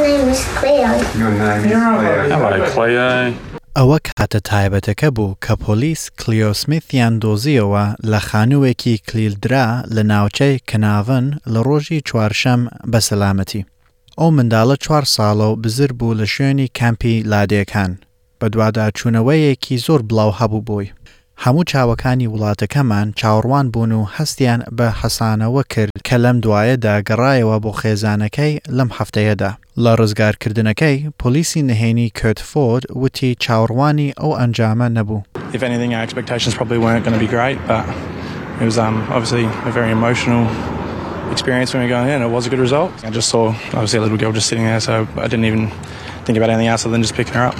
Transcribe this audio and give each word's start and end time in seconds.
name 0.00 0.28
is 0.32 0.44
Cleo. 0.60 0.88
Your 1.20 1.30
name 1.42 1.56
is 1.62 1.76
Cleo. 1.82 2.32
Hello, 2.32 2.72
Cleo. 2.74 3.32
ئەوە 3.76 3.98
کاتە 4.18 4.40
تایبەتەکە 4.50 5.06
بوو 5.16 5.34
کە 5.44 5.54
پۆلیس 5.64 6.02
کلیۆسمیتیان 6.20 7.20
دۆزیەوە 7.24 7.84
لە 8.10 8.18
خانووێکی 8.28 8.94
کلیلدرا 9.08 9.82
لە 9.94 10.02
ناوچەی 10.12 10.58
کناڤن 10.70 11.26
لە 11.54 11.60
ڕۆژی 11.68 12.00
چوارشەم 12.08 12.60
بە 12.92 13.00
سەلامەتی. 13.08 13.64
ئەو 14.20 14.30
منداڵە 14.36 14.76
چوار 14.84 15.04
ساڵە 15.16 15.46
و 15.52 15.56
بزر 15.62 15.90
بوو 15.98 16.18
لە 16.20 16.26
شوێنی 16.34 16.66
کەمپی 16.78 17.26
لادێکان 17.32 17.92
بە 18.40 18.46
دووادا 18.52 18.86
چوونەوەیەکی 18.98 19.76
زۆر 19.86 20.00
بڵاو 20.08 20.32
هەبوو 20.40 20.64
بووی 20.68 20.92
هەموو 21.44 21.68
چاوەکانی 21.70 22.28
وڵاتەکەمان 22.34 23.06
چاوەڕوان 23.20 23.66
بوون 23.72 23.92
و 23.92 24.06
هەستیان 24.16 24.60
بە 24.78 24.88
حەسانەوە 25.00 25.62
کرد 25.72 25.90
کە 26.08 26.16
لەم 26.24 26.36
دوایەدا 26.44 26.94
گەڕایەوە 27.08 27.56
بۆ 27.64 27.70
خێزانەکەی 27.80 28.52
لەم 28.76 28.90
هەفتەیەدا 28.98 29.50
لە 29.84 29.92
ڕزگارکردنەکەی 30.00 30.96
پلیسی 31.20 31.62
نهێنی 31.68 32.08
کۆتفۆرد 32.20 32.84
وتی 33.02 33.30
چاوەڕوانی 33.44 34.10
ئەو 34.20 34.30
ئەنجامە 34.38 34.88
نەبوو. 34.96 35.20
If 35.56 35.62
anything, 35.68 35.90
our 35.96 36.04
expectations 36.08 36.52
probably 36.58 36.78
weren't 36.84 37.04
going 37.06 37.18
to 37.18 37.24
be 37.26 37.30
great, 37.36 37.58
but 37.70 37.84
it 38.62 38.66
was 38.70 38.78
um, 38.86 38.96
obviously 39.16 39.44
a 39.70 39.72
very 39.78 39.90
emotional 39.98 40.42
experience 41.32 41.72
when 41.74 41.82
we 41.82 41.88
got 41.88 42.08
in. 42.08 42.22
It 42.22 42.28
was 42.28 42.46
a 42.46 42.50
good 42.50 42.58
result. 42.58 42.90
I 43.04 43.10
just 43.10 43.28
saw 43.28 43.48
obviously 43.76 43.98
a 43.98 44.02
little 44.02 44.16
girl 44.18 44.32
just 44.32 44.48
sitting 44.48 44.64
there, 44.64 44.80
so 44.80 45.06
I 45.16 45.26
didn't 45.28 45.44
even 45.44 45.68
think 46.24 46.36
about 46.38 46.50
anything 46.50 46.68
else 46.68 46.84
other 46.84 46.92
than 46.92 47.02
just 47.02 47.14
picking 47.14 47.34
her 47.34 47.46
up. 47.46 47.56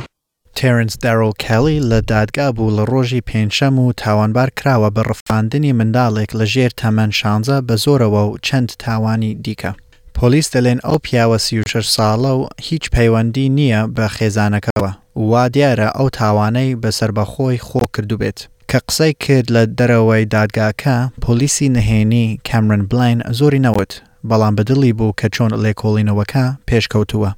تێرنس 0.59 0.97
دارۆ 0.99 1.33
کەلی 1.39 1.81
لە 1.91 2.01
دادگا 2.09 2.53
بوو 2.53 2.77
لە 2.77 2.85
ڕۆژی 2.91 3.21
پێنجشەم 3.31 3.79
و 3.79 3.93
تاوانبار 3.93 4.49
کراوە 4.61 4.91
بە 4.97 5.03
ڕفاندنی 5.11 5.73
منداڵێک 5.79 6.31
لە 6.37 6.45
ژێر 6.55 6.71
تەمەەن 6.81 7.13
شانزە 7.21 7.61
بە 7.69 7.77
زۆرەوە 7.85 8.23
و 8.29 8.37
چەند 8.43 8.75
تاوانی 8.79 9.35
دیکە. 9.45 9.73
پۆلیس 10.19 10.47
دەلێن 10.55 10.79
ئەو 10.87 10.99
پیاوە 11.05 11.39
سیوشەر 11.47 11.83
ساڵە 11.95 12.33
و 12.41 12.47
هیچ 12.67 12.85
پەیوەندی 12.95 13.49
نییە 13.49 13.91
بە 13.97 14.07
خێزانەکەەوە. 14.17 14.91
وا 15.17 15.45
دیارە 15.55 15.89
ئەو 15.97 16.09
تاوانەی 16.21 16.77
بەسربەخۆی 16.83 17.61
خۆ 17.69 17.83
کردو 17.97 18.17
بێت. 18.23 18.41
کە 18.73 18.79
قسەی 18.89 19.13
کرد 19.25 19.47
لە 19.57 19.63
دەرەوەی 19.79 20.25
دادگاکە 20.35 20.99
پۆلیسی 21.27 21.69
نهێنی 21.77 22.29
کامرن 22.51 22.83
بلین 22.91 23.19
زۆری 23.39 23.61
نەوت 23.67 23.93
بەڵام 24.31 24.55
بدڵی 24.59 24.93
بوو 24.99 25.13
کە 25.21 25.27
چۆن 25.35 25.51
لێکۆڵینەوەکە 25.65 26.47
پێشکەوتووە 26.71 27.31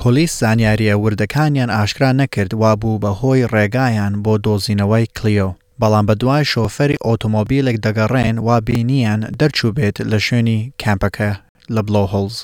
پۆلیس 0.00 0.32
زانیاریە 0.40 0.94
وردەکانیان 1.04 1.70
ئاشکرا 1.76 2.10
نەکرد 2.20 2.52
وابوو 2.62 3.00
بەهۆی 3.02 3.48
ڕێگایان 3.52 4.12
بۆ 4.24 4.34
دۆزینەوەی 4.44 5.06
کلیۆ. 5.16 5.48
بەڵام 5.82 6.04
بە 6.08 6.14
دوای 6.20 6.44
شۆفەری 6.52 6.96
ئۆتۆمۆبیلێک 7.06 7.76
دەگەڕێن 7.86 8.36
و 8.46 8.48
بینیان 8.66 9.20
دەرچوو 9.40 9.74
بێت 9.76 9.96
لە 10.10 10.18
شوێنی 10.26 10.60
کامپەکە 10.82 11.32
لە 11.74 11.80
بڵۆ 11.86 12.02
هەڵز 12.14 12.36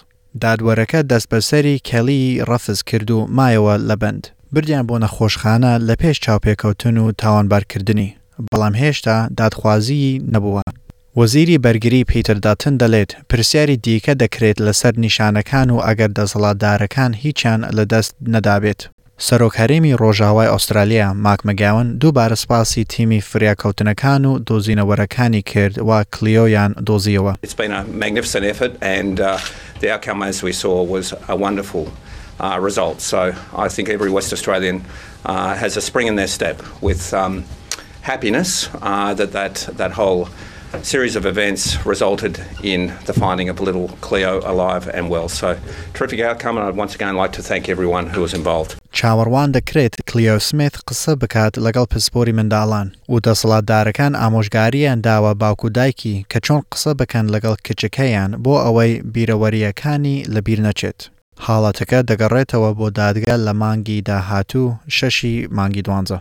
دادوەرەکە 0.42 1.00
دەست 1.12 1.26
بەسەری 1.32 1.76
کەلی 1.88 2.22
ڕەفز 2.48 2.78
کرد 2.88 3.10
و 3.16 3.28
مایەوە 3.36 3.74
لە 3.88 3.96
بند 4.02 4.22
بردیان 4.54 4.84
بۆ 4.88 4.96
نەخۆشخانە 5.04 5.72
لە 5.88 5.94
پێش 6.02 6.16
چاوپێکەوتن 6.24 6.96
و 7.02 7.06
تاوانبارکردنی 7.22 8.08
بەڵام 8.52 8.74
هێشتا 8.82 9.16
دادخوازی 9.38 10.20
نەبووە 10.34 10.62
وەزیری 11.18 11.62
بەرگری 11.64 12.02
پیترداتن 12.10 12.74
دەڵێت 12.82 13.10
پرسیاری 13.28 13.76
دیکە 13.86 14.12
دەکرێت 14.22 14.58
لەسەر 14.66 14.94
نیشانەکان 15.04 15.68
و 15.74 15.78
ئەگەر 15.86 16.10
دەسەڵاتدارەکان 16.18 17.12
هیچیان 17.22 17.60
لە 17.76 17.84
دەست 17.92 18.12
نەدابێت 18.34 18.80
سەرۆکهرێمی 19.28 19.94
ڕۆژاوای 20.02 20.48
ئوسترالیا 20.54 21.08
ماکمەگاون 21.24 21.86
دووبارە 22.00 22.34
سپاسی 22.44 22.84
تیمی 22.84 23.20
فریاکەوتنەکان 23.30 24.22
و 24.26 24.32
دۆزینەوەرەکانی 24.48 25.42
کرد 25.52 25.74
و 25.88 25.90
کلیۆیان 26.14 26.72
دۆزیەوە. 26.88 27.32
Uh, 29.22 29.38
the 29.80 29.88
outcome, 29.94 30.20
as 30.32 30.36
we 30.48 30.52
saw, 30.62 30.74
was 30.96 31.06
a 31.34 31.36
wonderful 31.46 31.84
uh, 32.44 32.58
result. 32.68 32.96
So 33.12 33.20
I 33.64 33.66
think 33.74 33.86
every 33.96 34.10
West 34.18 34.30
Australian 34.36 34.76
uh, 35.32 35.54
has 35.62 35.72
a 35.76 35.82
spring 35.90 36.06
in 36.12 36.16
their 36.20 36.32
step 36.38 36.56
with 36.88 37.02
um, 37.22 37.34
happiness 38.12 38.50
uh, 38.90 39.12
that, 39.20 39.30
that 39.40 39.54
that 39.82 39.92
whole 40.00 40.20
series 40.94 41.14
of 41.20 41.24
events 41.34 41.62
resulted 41.94 42.34
in 42.72 42.80
the 43.08 43.14
finding 43.22 43.48
of 43.52 43.56
little 43.68 43.88
Cleo 44.06 44.34
alive 44.52 44.84
and 44.96 45.04
well. 45.14 45.28
So 45.40 45.48
terrific 45.96 46.20
outcome, 46.30 46.54
and 46.58 46.64
I'd 46.66 46.78
once 46.84 46.94
again 46.98 47.14
like 47.22 47.32
to 47.38 47.42
thank 47.50 47.62
everyone 47.74 48.04
who 48.14 48.20
was 48.26 48.34
involved. 48.42 48.72
چاوەڕوان 48.98 49.48
دەکرێت 49.58 49.94
کلیۆسمێت 50.08 50.74
قسە 50.90 51.10
بکات 51.22 51.54
لەگەڵ 51.64 51.86
پسپۆری 51.92 52.36
منداڵان 52.38 52.88
و 53.12 53.16
دەسەڵاتدارەکان 53.26 54.12
ئامۆژگاریان 54.20 54.98
داوە 55.06 55.32
باوکو 55.42 55.68
دایکی 55.78 56.16
کە 56.30 56.38
چۆن 56.46 56.62
قسە 56.72 56.92
بکەن 57.00 57.26
لەگەڵ 57.34 57.54
کچەکەیان 57.66 58.30
بۆ 58.44 58.54
ئەوەی 58.64 58.92
بیرەوەریەکانی 59.14 60.16
لەبیر 60.34 60.58
نەچێت. 60.66 60.98
حاڵەتەکە 61.46 61.98
دەگەڕێتەوە 62.10 62.70
بۆ 62.78 62.86
دادگە 62.98 63.34
لە 63.46 63.52
مانگی 63.62 63.98
داهاتوو 64.08 64.64
شەشی 64.96 65.34
مانگی 65.56 65.82
دوانزە. 65.88 66.18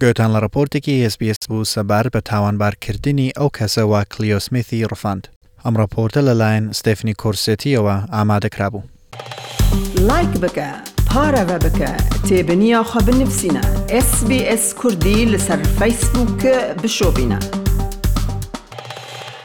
گوێتان 0.00 0.30
لە 0.34 0.38
ڕپۆرتێکی 0.44 0.94
SسBS 1.12 1.40
بوو 1.50 1.64
سەبار 1.74 2.06
بە 2.14 2.20
تاوانبارکردنی 2.30 3.28
ئەو 3.38 3.48
کەسەوە 3.56 4.00
کلیۆسمیتی 4.12 4.84
ڕفاند. 4.92 5.24
ئەم 5.64 5.74
ڕپۆرتە 5.80 6.20
لەلایەن 6.28 6.64
ستفنی 6.78 7.14
کورسێتیەوە 7.22 7.94
ئامادەکرا 8.14 8.68
بوو. 8.72 8.82
لایک 10.00 10.28
بکە 10.40 10.68
پارەوە 11.10 11.56
بکە 11.64 11.90
اس 12.30 12.90
بنووسینە 13.06 13.64
SسBS 14.08 14.64
کوردی 14.80 15.18
لەسەر 15.32 15.60
فیسبووکە 15.78 16.54
بشۆبینە. 16.82 17.69